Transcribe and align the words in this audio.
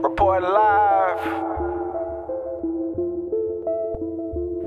Report 0.00 0.42
live. 0.42 1.20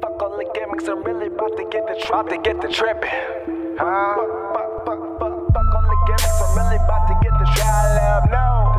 Fuck 0.02 0.22
all 0.22 0.38
the 0.38 0.46
gimmicks, 0.54 0.88
I'm 0.88 1.02
really 1.04 1.28
about 1.28 1.58
to 1.58 1.66
get 1.72 1.88
the 1.88 1.98
about 2.08 2.30
to 2.30 2.38
get 2.38 2.62
the 2.62 2.70
tripping. 2.70 3.10
Huh? 3.80 4.14
Fuck, 4.14 4.86
fuck, 4.86 4.86
fuck, 4.86 5.02
fuck, 5.18 5.36
fuck 5.50 5.70
all 5.74 5.82
the 5.82 5.98
gimmicks, 6.06 6.42
I'm 6.46 6.54
really 6.54 6.78
about 6.78 7.08
to 7.10 7.16
get 7.26 7.34
the 7.42 7.48
try 7.58 7.74
let 7.98 8.22
'em 8.22 8.30
know. 8.30 8.70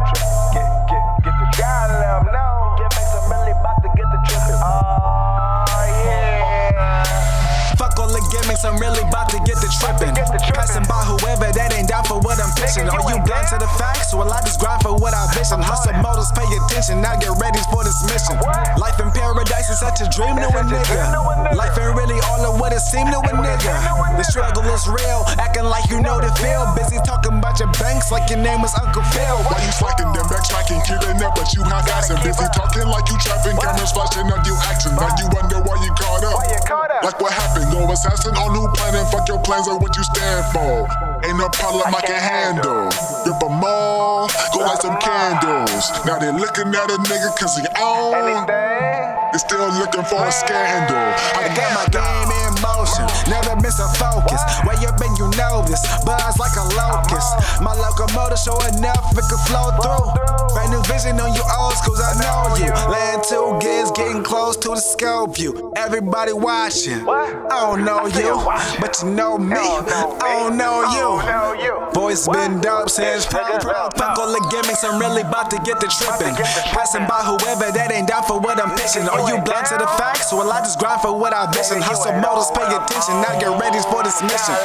Get, 0.54 0.70
get, 0.86 1.02
get 1.26 1.34
the 1.34 1.48
try 1.50 1.86
know. 2.30 2.76
Gimmicks, 2.78 3.12
I'm 3.18 3.26
really 3.26 3.50
about 3.50 3.82
to 3.82 3.88
get 3.98 4.06
the 4.06 4.20
tripping. 4.30 4.60
Oh 4.62 5.66
yeah. 6.06 7.74
Fuck 7.74 7.98
all 7.98 8.08
the 8.08 8.22
gimmicks, 8.30 8.64
I'm 8.64 8.78
really 8.78 9.02
about 9.02 9.28
to 9.34 9.38
get 9.42 9.58
the 9.58 9.68
tripping. 9.82 10.14
get 10.14 10.30
the 10.30 10.38
tripping. 10.38 10.54
Passing 10.54 10.86
by 10.86 11.02
whoever 11.10 11.50
that 11.50 11.74
ain't 11.74 11.88
down 11.88 12.04
for 12.04 12.20
what 12.22 12.38
I'm 12.38 12.54
pitching. 12.54 12.88
Are 12.88 13.02
you 13.10 13.18
blind 13.26 13.50
to 13.50 13.58
the 13.58 13.68
facts? 13.74 14.14
Well, 14.14 14.30
I 14.32 14.40
just 14.46 14.55
for 14.86 14.94
what 15.02 15.10
I 15.10 15.26
vision. 15.34 15.58
Hustle 15.58 15.98
Motive, 15.98 16.30
pay 16.38 16.46
attention. 16.46 17.02
Now 17.02 17.18
get 17.18 17.34
ready 17.42 17.58
for 17.74 17.82
this 17.82 17.98
mission. 18.06 18.38
Life 18.78 19.02
in 19.02 19.10
paradise 19.10 19.66
is 19.66 19.82
such 19.82 19.98
a 19.98 20.06
dream 20.14 20.38
to 20.38 20.46
a 20.46 20.54
such 20.54 20.70
a 20.70 20.78
dream 20.78 21.10
to 21.10 21.18
a 21.18 21.50
nigga. 21.50 21.58
Life 21.58 21.74
ain't 21.74 21.94
really 21.98 22.20
all 22.30 22.46
of 22.46 22.62
what 22.62 22.70
it 22.70 22.78
seemed 22.78 23.10
to 23.10 23.18
a 23.18 23.32
nigga. 23.34 23.74
seem 23.74 23.82
to 23.82 23.94
a 23.98 24.16
The 24.16 24.24
struggle 24.30 24.62
is 24.70 24.86
real, 24.86 25.26
acting 25.42 25.66
like 25.66 25.90
you 25.90 25.98
know 25.98 26.22
the 26.22 26.30
feel. 26.38 26.62
Busy 26.78 27.02
talking 27.02 27.42
about 27.42 27.58
your 27.58 27.72
banks 27.82 28.14
like 28.14 28.30
your 28.30 28.38
name 28.38 28.62
was 28.62 28.74
Uncle 28.78 29.02
Phil. 29.10 29.36
Why 29.50 29.58
you 29.58 29.72
slacking, 29.74 30.12
then 30.14 30.26
backtracking, 30.30 30.86
killing 30.86 31.18
up, 31.18 31.34
but 31.34 31.50
you 31.50 31.66
half-assing. 31.66 32.22
keep 32.22 32.38
Busy 32.38 32.46
talking 32.54 32.86
like 32.86 33.10
you 33.10 33.18
trapping, 33.18 33.58
cameras 33.58 33.90
flashing 33.90 34.30
up, 34.30 34.46
you 34.46 34.54
acting. 34.70 34.94
Now 34.94 35.10
you 35.18 35.26
wonder 35.34 35.58
why 35.66 35.82
you 35.82 35.90
caught 35.98 36.22
up. 36.22 36.38
Why 36.38 36.46
you 36.46 36.60
caught 36.62 36.94
up? 36.94 37.02
Like 37.02 37.18
what 37.18 37.34
happened? 37.34 37.74
No 37.74 37.90
assassin 37.90 38.38
on 38.38 38.54
who 38.54 38.70
planning, 38.78 39.06
fuck 39.10 39.26
your 39.26 39.42
plans 39.42 39.66
or 39.66 39.78
what 39.82 39.96
you 39.98 40.04
stand 40.06 40.46
for. 40.54 40.86
Ain't 41.26 41.38
no 41.38 41.50
problem 41.50 41.90
I 41.90 42.00
can 42.06 42.20
handle. 42.22 42.86
Rip 43.26 43.42
'em 43.42 43.64
all, 43.64 44.30
light 44.66 44.82
some 44.82 44.98
candles. 44.98 45.86
Now 46.04 46.18
they 46.18 46.32
looking 46.34 46.74
at 46.74 46.90
a 46.90 46.98
nigga 47.06 47.30
cause 47.38 47.54
he 47.56 47.64
on. 47.78 48.14
Anything? 48.18 49.06
They 49.32 49.38
still 49.38 49.70
looking 49.78 50.02
for 50.04 50.26
a 50.26 50.32
scandal. 50.32 50.98
I 51.38 51.46
got 51.54 51.70
my 51.78 51.86
game 51.94 52.30
in 52.42 52.52
motion, 52.58 53.06
never 53.30 53.54
miss 53.62 53.78
a 53.78 53.86
focus. 53.94 54.42
Way 54.66 54.82
up 54.86 54.98
and 54.98 55.14
you 55.18 55.30
know 55.38 55.62
this, 55.66 55.82
buzz 56.02 56.38
like 56.38 56.56
a 56.58 56.66
locust. 56.74 57.62
My 57.62 57.74
locomotive 57.74 58.38
show 58.38 58.58
enough, 58.74 59.06
it 59.14 59.26
can 59.30 59.40
flow 59.46 59.70
through. 59.78 60.08
Brand 60.54 60.70
new 60.74 60.82
vision 60.90 61.20
on 61.22 61.34
you 61.34 61.44
old 61.46 61.74
schools, 61.78 62.02
I 62.02 62.18
know 62.18 62.56
you. 62.58 62.70
Land 62.90 63.22
two 63.28 63.58
getting 63.96 64.22
close 64.22 64.56
to 64.58 64.68
the 64.68 64.76
scope 64.76 65.36
view. 65.36 65.72
Everybody 65.76 66.32
watching. 66.32 67.04
What? 67.04 67.32
I 67.50 67.60
don't 67.64 67.84
know 67.84 68.04
I 68.04 68.12
you, 68.12 68.36
but 68.80 68.92
you 69.02 69.10
know 69.10 69.38
me. 69.38 69.56
Don't 69.56 69.88
know 69.88 70.12
me. 70.12 70.20
I 70.20 70.32
don't 70.36 70.56
know 70.56 70.76
you. 70.92 71.08
Don't 71.24 71.26
know 71.26 71.52
you. 71.56 71.92
Boys 71.94 72.28
been 72.28 72.60
dope 72.60 72.90
since 72.90 73.24
pro 73.26 73.42
pro. 73.58 73.88
Fuck 73.96 74.18
all 74.18 74.28
the 74.28 74.44
gimmicks, 74.52 74.84
I'm 74.84 75.00
really 75.00 75.22
about 75.22 75.50
to 75.50 75.58
get 75.64 75.80
the 75.80 75.88
tripping. 75.88 76.36
Passing 76.76 77.08
by 77.08 77.24
whoever 77.24 77.72
that 77.72 77.90
ain't 77.90 78.08
down 78.08 78.22
for 78.24 78.38
what 78.38 78.60
I'm 78.60 78.76
pitching. 78.76 79.08
Are 79.08 79.24
you 79.28 79.40
blind 79.40 79.66
to 79.72 79.76
the 79.80 79.88
facts? 79.96 80.32
Well, 80.32 80.52
I 80.52 80.60
just 80.60 80.78
grind 80.78 81.00
for 81.00 81.18
what 81.18 81.32
I 81.32 81.48
vision. 81.52 81.80
Hustle 81.80 82.12
Motive, 82.20 82.52
pay 82.52 82.68
attention. 82.68 83.16
Now 83.24 83.40
get 83.40 83.52
ready 83.56 83.80
for 83.88 84.04
this 84.04 84.20
mission. 84.20 84.56